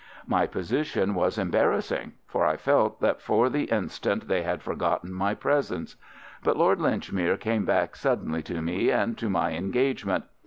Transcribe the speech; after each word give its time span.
My 0.25 0.47
position 0.47 1.13
was 1.13 1.37
embarrassing, 1.37 2.13
for 2.25 2.43
I 2.43 2.57
felt 2.57 3.01
that 3.01 3.21
for 3.21 3.49
the 3.51 3.65
instant 3.65 4.27
they 4.27 4.41
had 4.41 4.63
forgotten 4.63 5.13
my 5.13 5.35
presence. 5.35 5.95
But 6.43 6.57
Lord 6.57 6.79
Linchmere 6.79 7.37
came 7.37 7.65
back 7.65 7.95
suddenly 7.95 8.41
to 8.41 8.63
me 8.63 8.89
and 8.89 9.15
to 9.19 9.29
my 9.29 9.53
engagement. 9.53 10.23